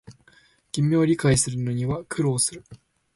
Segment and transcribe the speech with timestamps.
[0.71, 2.63] 君を理解するのには苦労する